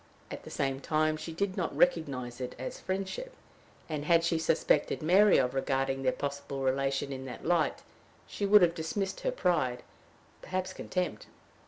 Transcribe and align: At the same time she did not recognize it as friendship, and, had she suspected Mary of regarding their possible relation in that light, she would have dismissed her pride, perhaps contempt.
At 0.31 0.41
the 0.45 0.49
same 0.49 0.79
time 0.79 1.15
she 1.15 1.31
did 1.31 1.55
not 1.55 1.77
recognize 1.77 2.41
it 2.41 2.55
as 2.57 2.79
friendship, 2.79 3.35
and, 3.87 4.03
had 4.05 4.23
she 4.23 4.39
suspected 4.39 5.03
Mary 5.03 5.37
of 5.37 5.53
regarding 5.53 6.01
their 6.01 6.11
possible 6.11 6.63
relation 6.63 7.13
in 7.13 7.25
that 7.25 7.45
light, 7.45 7.83
she 8.25 8.47
would 8.47 8.63
have 8.63 8.73
dismissed 8.73 9.19
her 9.19 9.31
pride, 9.31 9.83
perhaps 10.41 10.73
contempt. 10.73 11.27